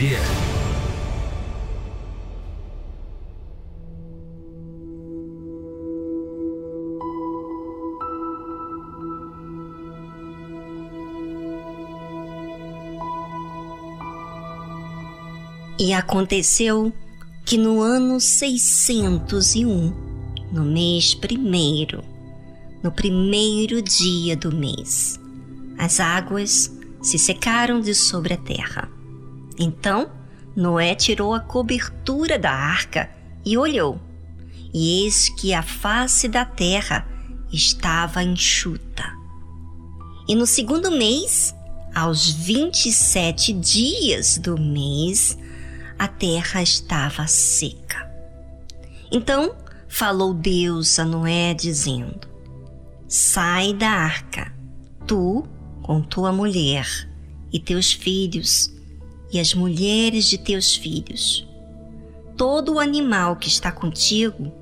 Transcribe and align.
E 0.00 0.14
aconteceu 15.92 16.92
que 17.44 17.58
no 17.58 17.80
ano 17.80 18.20
601, 18.20 19.92
no 20.52 20.64
mês 20.64 21.12
primeiro, 21.12 22.04
no 22.84 22.92
primeiro 22.92 23.82
dia 23.82 24.36
do 24.36 24.54
mês, 24.54 25.18
as 25.76 25.98
águas 25.98 26.72
se 27.02 27.18
secaram 27.18 27.80
de 27.80 27.96
sobre 27.96 28.34
a 28.34 28.36
terra. 28.36 28.97
Então 29.58 30.10
Noé 30.54 30.94
tirou 30.94 31.34
a 31.34 31.40
cobertura 31.40 32.38
da 32.38 32.52
arca 32.52 33.10
e 33.44 33.56
olhou, 33.56 34.00
e 34.72 35.04
eis 35.04 35.28
que 35.28 35.54
a 35.54 35.62
face 35.62 36.28
da 36.28 36.44
terra 36.44 37.06
estava 37.52 38.22
enxuta. 38.22 39.04
E 40.28 40.34
no 40.34 40.46
segundo 40.46 40.90
mês, 40.90 41.54
aos 41.94 42.30
vinte 42.30 42.86
e 42.86 42.92
sete 42.92 43.52
dias 43.52 44.36
do 44.36 44.60
mês, 44.60 45.38
a 45.98 46.06
terra 46.06 46.62
estava 46.62 47.26
seca. 47.26 48.08
Então 49.10 49.54
falou 49.88 50.34
Deus 50.34 50.98
a 50.98 51.04
Noé, 51.04 51.54
dizendo: 51.54 52.28
Sai 53.08 53.72
da 53.72 53.90
arca, 53.90 54.52
tu 55.06 55.46
com 55.82 56.02
tua 56.02 56.30
mulher 56.30 56.86
e 57.50 57.58
teus 57.58 57.92
filhos 57.92 58.77
e 59.32 59.38
as 59.38 59.54
mulheres 59.54 60.24
de 60.26 60.38
teus 60.38 60.74
filhos. 60.74 61.46
Todo 62.36 62.74
o 62.74 62.78
animal 62.78 63.36
que 63.36 63.48
está 63.48 63.70
contigo, 63.70 64.52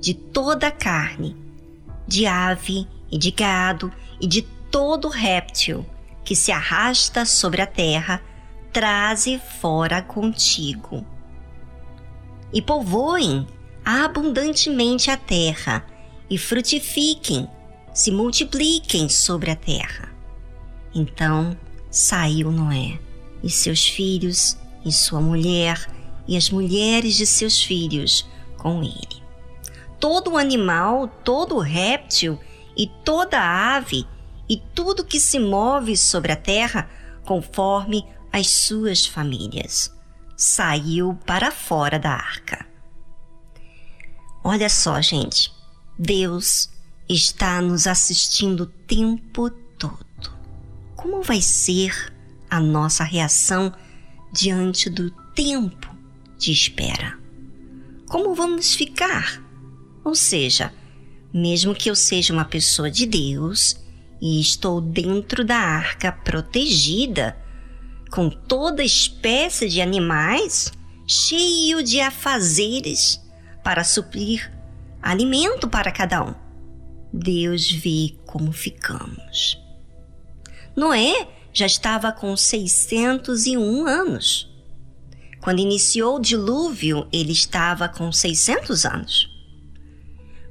de 0.00 0.14
toda 0.14 0.68
a 0.68 0.72
carne, 0.72 1.36
de 2.06 2.26
ave 2.26 2.86
e 3.10 3.18
de 3.18 3.30
gado 3.30 3.92
e 4.20 4.26
de 4.26 4.42
todo 4.70 5.08
réptil 5.08 5.84
que 6.24 6.34
se 6.34 6.52
arrasta 6.52 7.24
sobre 7.24 7.62
a 7.62 7.66
terra, 7.66 8.22
traze 8.72 9.40
fora 9.60 10.02
contigo. 10.02 11.04
E 12.52 12.60
povoem 12.60 13.46
abundantemente 13.84 15.10
a 15.10 15.16
terra, 15.16 15.86
e 16.28 16.36
frutifiquem, 16.36 17.48
se 17.94 18.10
multipliquem 18.10 19.08
sobre 19.08 19.52
a 19.52 19.56
terra. 19.56 20.12
Então 20.92 21.56
saiu 21.88 22.50
Noé, 22.50 22.98
e 23.42 23.50
seus 23.50 23.86
filhos, 23.86 24.56
e 24.84 24.92
sua 24.92 25.20
mulher, 25.20 25.90
e 26.26 26.36
as 26.36 26.50
mulheres 26.50 27.16
de 27.16 27.26
seus 27.26 27.62
filhos 27.62 28.26
com 28.56 28.82
ele. 28.82 29.22
Todo 29.98 30.36
animal, 30.36 31.08
todo 31.24 31.58
réptil, 31.58 32.38
e 32.76 32.86
toda 33.04 33.40
ave, 33.76 34.06
e 34.48 34.56
tudo 34.74 35.04
que 35.04 35.18
se 35.18 35.38
move 35.38 35.96
sobre 35.96 36.32
a 36.32 36.36
terra, 36.36 36.88
conforme 37.24 38.04
as 38.32 38.48
suas 38.48 39.06
famílias. 39.06 39.92
Saiu 40.36 41.18
para 41.26 41.50
fora 41.50 41.98
da 41.98 42.12
arca. 42.12 42.66
Olha 44.44 44.68
só, 44.68 45.00
gente, 45.00 45.50
Deus 45.98 46.70
está 47.08 47.60
nos 47.60 47.86
assistindo 47.86 48.64
o 48.64 48.66
tempo 48.66 49.50
todo. 49.50 49.96
Como 50.94 51.22
vai 51.22 51.40
ser 51.40 52.12
a 52.50 52.60
nossa 52.60 53.04
reação 53.04 53.72
diante 54.32 54.88
do 54.90 55.10
tempo 55.34 55.94
de 56.38 56.52
espera? 56.52 57.18
Como 58.08 58.34
vamos 58.34 58.74
ficar? 58.74 59.42
Ou 60.04 60.14
seja, 60.14 60.72
mesmo 61.32 61.74
que 61.74 61.90
eu 61.90 61.96
seja 61.96 62.32
uma 62.32 62.44
pessoa 62.44 62.90
de 62.90 63.06
Deus 63.06 63.76
e 64.20 64.40
estou 64.40 64.80
dentro 64.80 65.44
da 65.44 65.56
arca 65.56 66.10
protegida, 66.12 67.36
com 68.10 68.30
toda 68.30 68.84
espécie 68.84 69.68
de 69.68 69.80
animais, 69.80 70.72
cheio 71.06 71.82
de 71.82 72.00
afazeres 72.00 73.20
para 73.62 73.84
suprir 73.84 74.52
alimento 75.02 75.68
para 75.68 75.92
cada 75.92 76.24
um. 76.24 76.34
Deus 77.12 77.70
vê 77.70 78.14
como 78.24 78.52
ficamos. 78.52 79.58
Noé 80.76 81.28
já 81.56 81.64
estava 81.64 82.12
com 82.12 82.36
601 82.36 83.86
anos. 83.86 84.46
Quando 85.40 85.60
iniciou 85.60 86.16
o 86.16 86.20
dilúvio, 86.20 87.08
ele 87.10 87.32
estava 87.32 87.88
com 87.88 88.12
600 88.12 88.84
anos. 88.84 89.26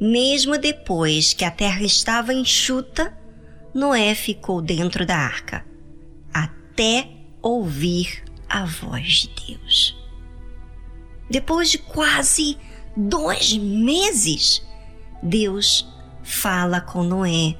Mesmo 0.00 0.56
depois 0.56 1.34
que 1.34 1.44
a 1.44 1.50
terra 1.50 1.82
estava 1.82 2.32
enxuta, 2.32 3.18
Noé 3.74 4.14
ficou 4.14 4.62
dentro 4.62 5.04
da 5.04 5.16
arca, 5.16 5.66
até 6.32 7.08
ouvir 7.42 8.22
a 8.48 8.64
voz 8.64 9.22
de 9.22 9.56
Deus. 9.56 9.96
Depois 11.28 11.68
de 11.68 11.78
quase 11.78 12.56
dois 12.96 13.54
meses, 13.54 14.64
Deus 15.20 15.84
fala 16.22 16.80
com 16.80 17.02
Noé 17.02 17.56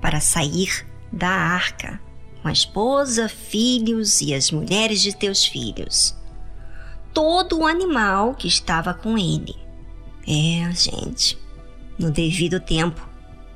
para 0.00 0.18
sair 0.18 0.86
da 1.12 1.28
arca 1.28 2.05
com 2.46 2.50
a 2.50 2.52
esposa, 2.52 3.28
filhos 3.28 4.20
e 4.20 4.32
as 4.32 4.52
mulheres 4.52 5.02
de 5.02 5.12
teus 5.12 5.44
filhos. 5.44 6.14
Todo 7.12 7.58
o 7.58 7.66
animal 7.66 8.36
que 8.36 8.46
estava 8.46 8.94
com 8.94 9.18
ele. 9.18 9.56
É, 10.24 10.72
gente, 10.72 11.36
no 11.98 12.08
devido 12.08 12.60
tempo, 12.60 13.04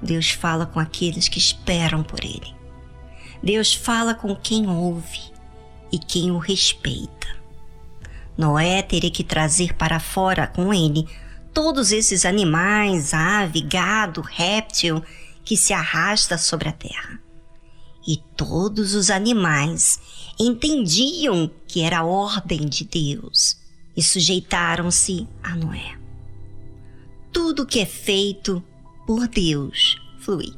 Deus 0.02 0.30
fala 0.30 0.66
com 0.66 0.80
aqueles 0.80 1.28
que 1.28 1.38
esperam 1.38 2.02
por 2.02 2.24
ele. 2.24 2.52
Deus 3.40 3.72
fala 3.72 4.12
com 4.12 4.34
quem 4.34 4.68
ouve 4.68 5.20
e 5.92 5.96
quem 5.98 6.32
o 6.32 6.38
respeita. 6.38 7.28
Noé 8.36 8.82
teria 8.82 9.10
que 9.10 9.22
trazer 9.22 9.74
para 9.74 10.00
fora 10.00 10.48
com 10.48 10.74
ele 10.74 11.06
todos 11.54 11.92
esses 11.92 12.24
animais, 12.24 13.14
ave, 13.14 13.60
gado, 13.60 14.20
réptil 14.20 15.00
que 15.44 15.56
se 15.56 15.72
arrasta 15.72 16.36
sobre 16.36 16.68
a 16.68 16.72
terra. 16.72 17.29
E 18.06 18.16
todos 18.36 18.94
os 18.94 19.10
animais 19.10 20.00
entendiam 20.38 21.50
que 21.66 21.82
era 21.82 22.00
a 22.00 22.04
ordem 22.04 22.66
de 22.68 22.84
Deus 22.84 23.58
e 23.96 24.02
sujeitaram-se 24.02 25.28
a 25.42 25.54
Noé. 25.54 25.98
Tudo 27.32 27.66
que 27.66 27.80
é 27.80 27.86
feito 27.86 28.62
por 29.06 29.28
Deus 29.28 29.96
flui. 30.18 30.52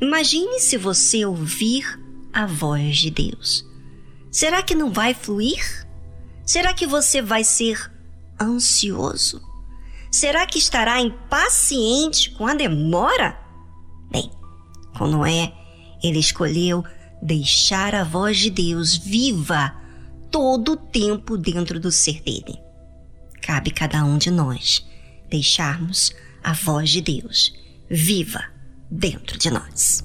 Imagine 0.00 0.58
se 0.60 0.76
você 0.76 1.24
ouvir 1.24 1.84
a 2.32 2.46
voz 2.46 2.98
de 2.98 3.10
Deus 3.10 3.68
Será 4.30 4.62
que 4.62 4.74
não 4.74 4.92
vai 4.92 5.14
fluir? 5.14 5.86
Será 6.44 6.74
que 6.74 6.86
você 6.86 7.22
vai 7.22 7.42
ser 7.44 7.90
ansioso? 8.40 9.42
Será 10.10 10.46
que 10.46 10.58
estará 10.58 11.00
impaciente 11.00 12.30
com 12.30 12.46
a 12.46 12.54
demora? 12.54 13.38
Bem, 14.10 14.30
Com 14.96 15.06
Noé, 15.06 15.52
ele 16.02 16.18
escolheu 16.18 16.84
deixar 17.22 17.94
a 17.94 18.04
voz 18.04 18.38
de 18.38 18.50
Deus 18.50 18.96
viva 18.96 19.74
todo 20.30 20.72
o 20.72 20.76
tempo 20.76 21.36
dentro 21.36 21.80
do 21.80 21.90
ser 21.90 22.22
dele. 22.22 22.58
Cabe 23.40 23.70
cada 23.70 24.04
um 24.04 24.18
de 24.18 24.30
nós 24.30 24.86
deixarmos 25.28 26.12
a 26.42 26.52
voz 26.52 26.90
de 26.90 27.00
Deus 27.00 27.52
viva 27.90 28.44
dentro 28.90 29.38
de 29.38 29.50
nós. 29.50 30.04